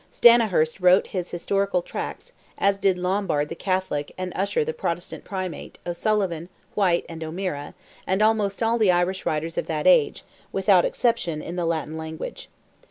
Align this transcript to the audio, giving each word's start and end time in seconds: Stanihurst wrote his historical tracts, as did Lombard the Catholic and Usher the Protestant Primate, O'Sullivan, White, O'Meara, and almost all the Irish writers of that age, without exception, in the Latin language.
Stanihurst 0.11 0.79
wrote 0.79 1.05
his 1.05 1.29
historical 1.29 1.83
tracts, 1.83 2.31
as 2.57 2.79
did 2.79 2.97
Lombard 2.97 3.49
the 3.49 3.55
Catholic 3.55 4.15
and 4.17 4.33
Usher 4.35 4.65
the 4.65 4.73
Protestant 4.73 5.23
Primate, 5.23 5.77
O'Sullivan, 5.85 6.49
White, 6.73 7.05
O'Meara, 7.07 7.75
and 8.07 8.23
almost 8.23 8.63
all 8.63 8.79
the 8.79 8.91
Irish 8.91 9.27
writers 9.27 9.59
of 9.59 9.67
that 9.67 9.85
age, 9.85 10.23
without 10.51 10.85
exception, 10.85 11.39
in 11.43 11.55
the 11.55 11.65
Latin 11.65 11.97
language. 11.97 12.49